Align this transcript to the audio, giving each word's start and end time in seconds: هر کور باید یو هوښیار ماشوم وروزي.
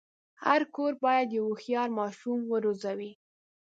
هر 0.43 0.61
کور 0.75 0.93
باید 1.03 1.27
یو 1.37 1.43
هوښیار 1.49 1.89
ماشوم 1.99 2.39
وروزي. 2.51 3.11